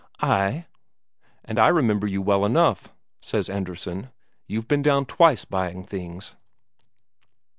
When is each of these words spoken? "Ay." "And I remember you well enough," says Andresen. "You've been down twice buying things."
"Ay." 0.19 0.65
"And 1.45 1.59
I 1.59 1.67
remember 1.67 2.07
you 2.07 2.23
well 2.23 2.43
enough," 2.43 2.91
says 3.21 3.49
Andresen. 3.51 4.09
"You've 4.47 4.67
been 4.67 4.81
down 4.81 5.05
twice 5.05 5.45
buying 5.45 5.83
things." 5.83 6.35